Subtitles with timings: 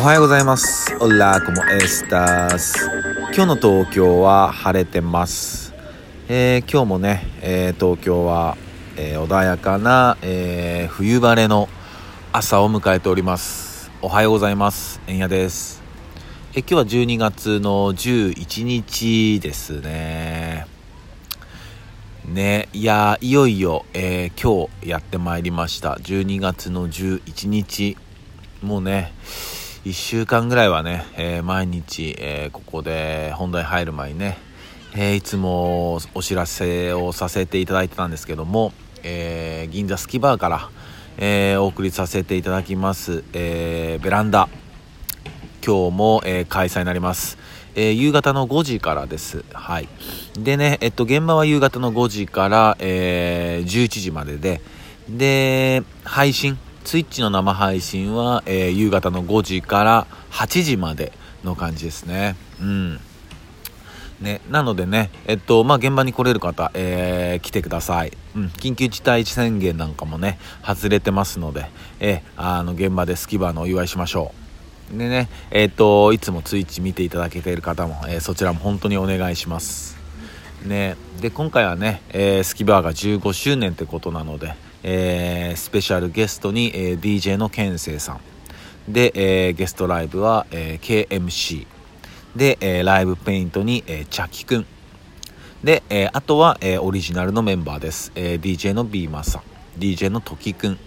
[0.00, 0.96] おはようございます。
[0.98, 2.88] オラコモエスタス。
[3.34, 5.74] 今日の東京は晴れてます。
[6.26, 8.56] えー今日もね、えー東京は、
[8.96, 11.68] えー穏やかな、え冬晴れの
[12.32, 13.90] 朝を迎えております。
[14.00, 15.02] おはようございます。
[15.06, 15.82] えんやです。
[16.54, 20.66] え今日は12月の11日ですね。
[22.24, 27.98] ね、いやーいよいよ、え今日やってまいりました12月の11日
[28.62, 29.12] もうね
[29.84, 34.36] 1週間ぐらいはね、えー毎日、えーここで本題入る前にね、
[34.94, 40.68] えーいつもお知らせをさせていただいてたんですけども、え銀座スキバーから、
[41.16, 44.50] えお送りさせていただきます、えベランダ。
[45.64, 47.38] 今日も、え開催になります、
[47.74, 49.46] えー夕方の5時からです。
[49.54, 49.88] はい。
[50.38, 54.60] でねえっと現場は夕方の5時から、えー11時までで。
[55.08, 61.12] で配信ツイッチの生配信は、えー夕方の5時から8時まで
[61.44, 63.00] の感じですねうん
[64.20, 68.12] ね、なのでね、えっと、まあ、現場に来れる方、えー来てください。
[68.36, 71.70] うん、緊急事態宣言なんかもね、外れてますので、
[72.00, 74.32] えーあの、現場でスキバーのお祝いしましょ
[74.94, 74.98] う。
[74.98, 79.96] でね、えっと、いつもツイッチ見ていただけている方も、えーそちらも本当にお願いします。
[80.66, 88.20] ね、で、今回はね、えースキバーが15周年ってことなので、えースペシャルゲストに、えー DJ のケンセイさん。
[88.92, 91.66] で、えーゲストライブは、えー KMC。
[92.36, 94.66] で、えーライブペイントに、えーチャキくん。
[95.62, 98.12] で、えーあとは、えーオリジナルのメンバーです。
[98.14, 99.42] えー DJ のビーマさん、
[99.78, 100.78] DJ のトキくん、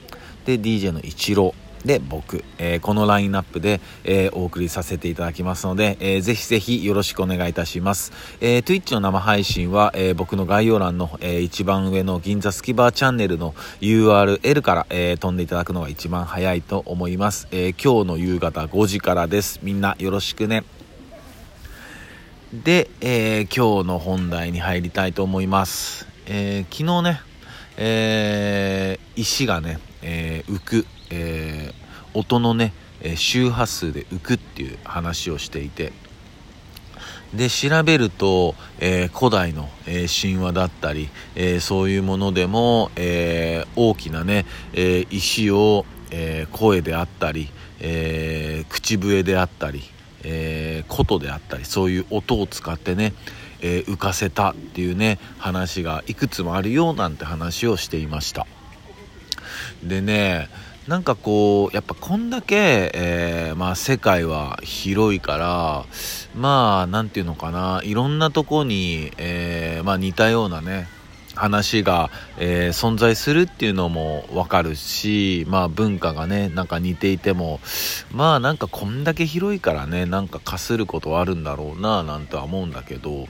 [0.46, 8.14] で、DJ のイチロー、で、僕、えーこのラインナップで、えーお送りさせていただきますので、えーぜひぜひよろしくお願いいたします。
[8.40, 17.48] えー Twitch の生配信は、えー僕の概要欄の、えー一番上の銀座スキバーチャンネルの URL から、えー飛んでいただくのが一番早いと思います。
[17.52, 19.60] えー今日の夕方5時からです。
[19.62, 20.64] みんなよろしくね。
[22.54, 26.08] で、えー今日の本題に入りたいと思います。
[26.28, 27.22] えー昨日ね、
[27.78, 31.43] えー石がね、えー浮く、えー
[32.14, 32.74] 音のね、
[33.16, 35.92] 周波数で浮くっていう話をしていて、
[37.34, 49.82] で調べると、えー古代の、えー神話だったり、えーそういうものでも、え大きなね、え石を、え声であったり、え口笛であったり、
[50.24, 53.14] えー琴であったりそういう音を使ってね、
[53.62, 58.46] え浮かせたっていうね話がいくつもあるよなんて話をしていました。
[59.84, 60.50] でね
[60.88, 65.86] なんかこうやっぱこんだけ、えーまあ、世界は広いから
[66.36, 70.88] まあなんていうのかないろんなとこに、えーまあ、似たようなね
[71.36, 77.60] 話が、えー存在するっていうのもわかるしまあ文化がねなんか似ていても
[78.12, 83.28] まあなんかこんだけ広いからねなんかかすることはあるんだろうななんては思うんだけど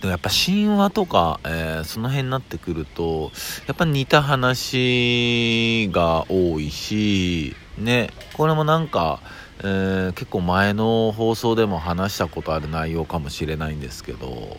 [0.00, 3.30] でもやっぱ神話とか、えーその辺になってくると
[3.66, 9.20] やっぱ似た話が多いしねこれもなんか、
[9.60, 14.56] えー結構前の放送でも話したことある内容かもしれないんですけど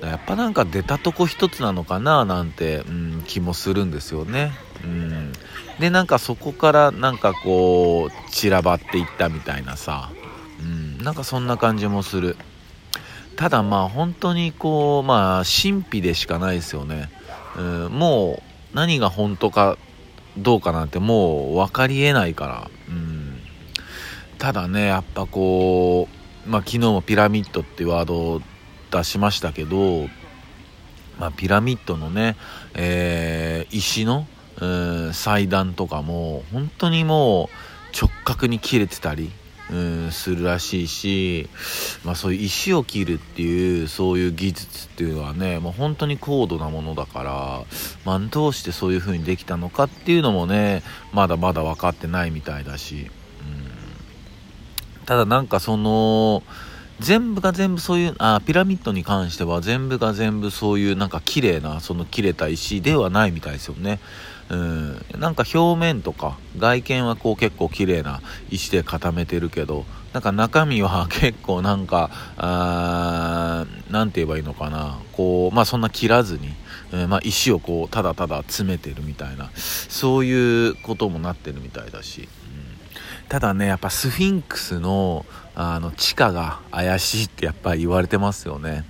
[0.00, 4.52] やっぱなんか出たとこ一つなのかななんて、うん、気もするんですよね。
[4.84, 5.32] うん、
[5.78, 10.10] でなんかそこからなんかこう散らばっていったみたいなさ、
[10.60, 12.36] うん、なんかそんな感じもする。
[13.36, 17.10] ただまあ本当にこうまあ神秘でしかないですよね、
[17.56, 19.78] うん、もう何が本当か
[20.38, 23.38] どうかなんてもう分かりえないから、うん、
[24.38, 26.08] ただねやっぱこ
[26.46, 28.40] うまあ昨日もピラミッドっていうワードを
[28.90, 30.06] 出しましたけど
[31.18, 32.36] まあピラミッドのね、
[32.74, 34.26] えー石の、
[34.60, 37.48] うん祭壇とかも本当にも
[37.92, 39.30] う直角に切れてたり
[39.72, 39.74] う
[40.08, 41.48] ん、するらしいし、
[42.04, 47.64] まあ、そういう石を切るっていうそういう技術っていうのはねもう本当に高度なものだから、
[48.04, 50.82] まあ、どうしてそういう風にできたのかっていうのもね
[51.14, 53.10] まだまだ分かってないみたいだし、
[55.00, 56.42] うん、ただなんかその
[57.00, 64.00] 全部が全部そういうあピラミッドに関しては全部が全部そういうなんか綺麗なその切れた石ではないみたいですよね。
[64.50, 74.98] うん、なんか表面とか外見はこう結構綺麗な石で固めてるけどなんか中身は 結構なんかあーなんて言えばいいのかな。
[75.12, 76.54] こうまあそんな切らずに、
[76.92, 82.28] えーまあ、石をこうただただ詰めてるみたいなそういうこともなってるみたいだし、うん、
[83.28, 88.84] ただねやっぱスフィンクスのあの地下が怪しいってやっぱり言われてますよね。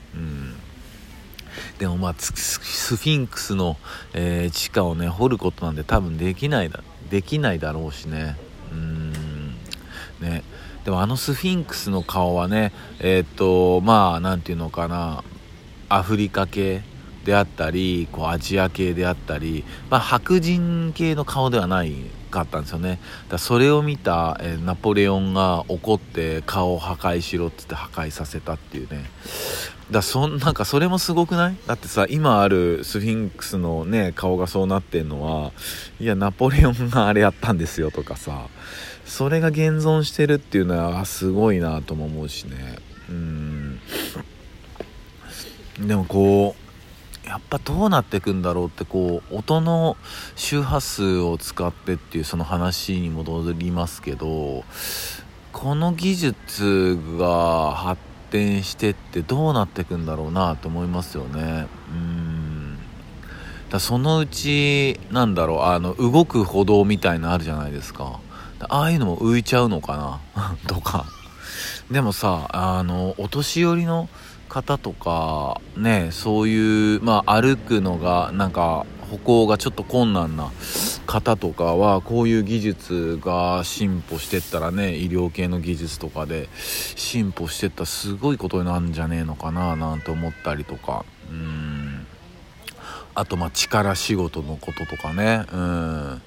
[1.82, 3.76] でもまあスフィンクスの、
[4.14, 6.80] えー地下をね掘ることなんて多分できないだ
[7.10, 8.36] できないだろうしね。
[8.70, 9.10] うん。
[10.20, 10.44] ね。
[10.84, 15.24] でもあのスフィンクスの顔はねえー、っとまあ何て言うのかな。
[15.88, 16.82] アフリカ系
[17.24, 21.92] であったりこうアジア系であったり、まあ、白人系の顔ではない
[22.30, 23.00] かったんですよね。
[23.28, 29.10] だそれを見た、えナポレオンが怒って顔を破壊しろっつって破壊させたっていうね。
[29.90, 31.56] だそんなんかそれもすごくない？
[31.66, 35.52] だってさ今あるスフィンクスのね顔がそうなってんのは
[36.00, 38.48] いやナポレオンがあれやったんですよとかさ
[39.04, 42.78] それが現存してるっていうのはすごいなとも思うしね。
[43.08, 43.80] うん。
[45.86, 49.96] でもこうやっぱどうなってくんだろうってこう音の
[50.36, 54.64] 周波数を使ってっていうその話に戻りますけど
[55.52, 58.00] この技術が発
[58.32, 61.66] 展してってどうなってくんだろうなと思いますよね。
[61.90, 62.78] うん。
[63.70, 65.62] だそのうちなんだろう。
[65.62, 68.20] あの動く歩道みたいなあるじゃないですか。
[68.68, 70.56] ああいうのも浮いちゃうのかな？
[70.66, 71.04] とか。
[71.90, 74.08] でもさあのお年寄りの
[74.48, 80.50] 方とかねそういうまあ歩くのがなんか歩行がちょっと困難な
[81.12, 91.04] 方とかはこういう技術が進歩してったらね医療系の技術とかで進歩してったらすごいことになるんじゃねえのかななんて思ったりとか。
[91.30, 92.06] うん。
[93.14, 95.44] あとまあ力仕事のこととかね。
[95.52, 96.22] うん。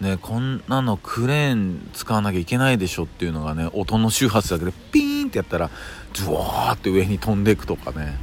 [0.00, 5.68] ねこんなのクレーン使わなきゃいけないでしょっていうのがね音の周波数だけでピーンってやったら
[6.14, 8.16] ジュワーって上に飛んでいくとかね。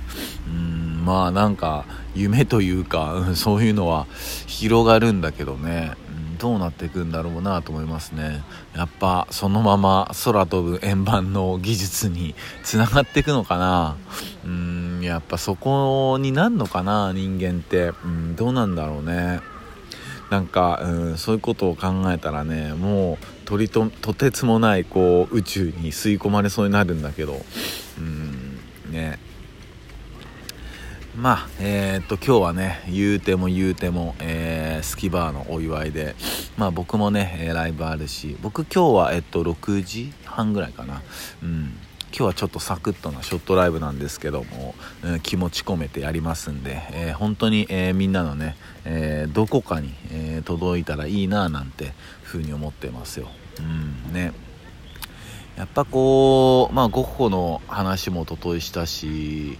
[0.47, 0.68] うん。
[1.03, 1.85] まあなんか
[2.15, 4.05] 夢というか、そういうのは
[4.47, 8.43] 広がるんだけどね、うん、どうなっていくんだろうなと思いますね。
[8.75, 13.95] やっぱそのまま空飛ぶ円盤の技術につながっていくのかな。
[14.45, 19.39] うんやっぱそこになんのかな人間って、うん、どうなんだろうね。
[20.29, 27.41] なんか、うん、そういうことを考えたらねもう鳥ととてつもないこう宇宙に吸い込まれそうになるんだけど。
[27.97, 28.59] うん
[28.91, 29.28] ね。
[31.19, 36.15] まあえー、っと今日はね言うても言うても、えー、スキバーのお祝いで
[36.55, 41.01] まあ僕もねライブあるし僕今日はえっと6時半ぐらいかな。
[41.43, 41.77] うん。
[42.11, 44.73] 今日はちょっとサクッとなショットライブなんですけども、
[45.03, 51.93] えー、気持ち込めてやりますんで、えー、本当に、えー、みんなのね、えどこかに、え届いたらいいななんて
[52.23, 53.29] 風に思ってますよ。
[53.59, 54.11] うん。
[54.11, 54.31] ね。
[55.59, 59.57] やっぱこう、まあ、ゴッホの話もおとといしたし、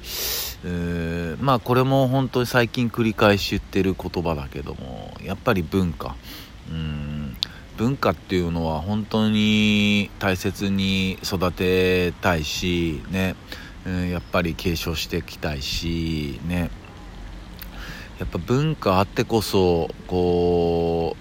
[1.42, 6.16] まあ、これも本当に最近繰り返し言ってる言葉だけども、やっぱり文化。
[6.72, 7.36] うん。
[7.76, 13.36] 文化っていうのは本当に大切に育てたいしね、
[13.86, 16.72] うん、やっぱり継承していきたいしね。
[18.20, 21.18] やっぱ文化あってこそこ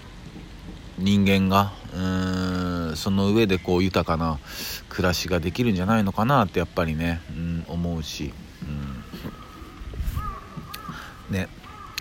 [0.99, 2.48] う人間がうん
[2.95, 4.39] その上でこう豊かな
[4.89, 8.33] 暮らしができるんじゃないのかなってやっぱりね、うん、思うし、
[11.29, 11.47] うん、ね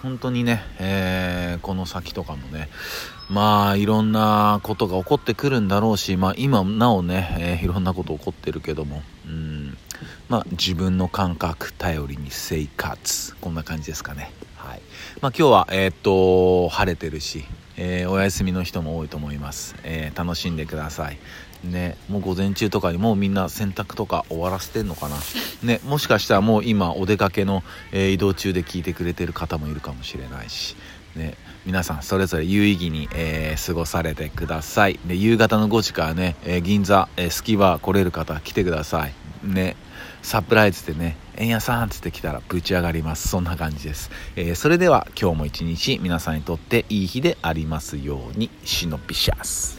[0.02, 2.68] 本当にね、えー、この先とかもね
[3.28, 9.76] まあいろんなことが起こってくるんだろうし、まあ、今なおね、えー、いろんなこと起こってるけども、うん。
[10.30, 14.32] まあ、自分の感覚頼りに生活こんな感じですかね。
[14.56, 14.80] はい。
[15.20, 17.44] まあ、今日は、えー、っと晴れてるし、
[17.78, 21.18] えー、お休みの人も多いと思います、え楽しんでください。
[21.64, 25.16] ね、もう午前中とかにもうみんな洗濯とか終わらせてんのかな、
[25.62, 30.76] ね、もしかしたらもう今お出かけの、えー、移動中で聞いてくれてる方もいるかもしれないし、
[31.16, 31.34] ね、
[31.66, 35.00] 皆さんそれぞれ有意義に、えー、過ごされてください。
[35.06, 39.14] で夕方の5時からね、えー、銀座、えー、スキバー来れる方来てください。
[39.42, 39.76] ね。
[40.22, 43.28] サプライズでね「円屋さん」つって来たらぶち上がります。
[43.28, 49.77] そんな感じです、えー、それでは今日も一日皆さんにとっていい日でありますようにシノピシャス